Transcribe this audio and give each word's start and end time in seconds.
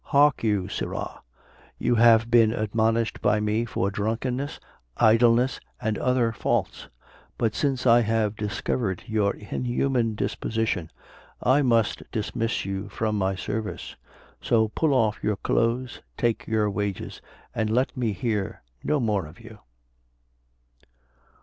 Hark 0.05 0.41
you, 0.43 0.67
sirrah, 0.67 1.21
you 1.77 1.93
have 1.93 2.31
been 2.31 2.51
admonished 2.53 3.21
by 3.21 3.39
me 3.39 3.65
for 3.65 3.91
drunkenness, 3.91 4.59
idleness, 4.97 5.59
and 5.79 5.95
other 5.99 6.31
faults; 6.31 6.87
but 7.37 7.53
since 7.53 7.85
I 7.85 8.01
have 8.01 8.35
discovered 8.35 9.03
your 9.05 9.35
inhuman 9.35 10.15
disposition, 10.15 10.89
I 11.43 11.61
must 11.61 12.01
dismiss 12.11 12.65
you 12.65 12.89
from 12.89 13.15
my 13.15 13.35
service: 13.35 13.95
so 14.41 14.69
pull 14.69 14.95
off 14.95 15.19
your 15.23 15.37
clothes, 15.37 16.01
take 16.17 16.47
your 16.47 16.67
wages, 16.67 17.21
and 17.53 17.69
let 17.69 17.95
me 17.95 18.11
hear 18.11 18.63
no 18.83 18.99
more 18.99 19.27
of 19.27 19.39
you." 19.39 19.59